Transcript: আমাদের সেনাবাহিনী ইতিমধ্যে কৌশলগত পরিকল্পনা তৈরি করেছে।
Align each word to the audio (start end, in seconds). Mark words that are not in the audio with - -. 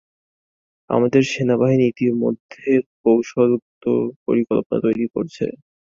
আমাদের 0.89 1.21
সেনাবাহিনী 1.31 1.85
ইতিমধ্যে 1.87 2.69
কৌশলগত 3.01 3.83
পরিকল্পনা 4.25 4.77
তৈরি 4.85 5.05
করেছে। 5.13 5.45